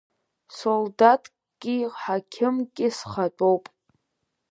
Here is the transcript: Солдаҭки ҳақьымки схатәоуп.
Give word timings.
Солдаҭки 0.57 1.77
ҳақьымки 1.99 2.87
схатәоуп. 2.97 3.65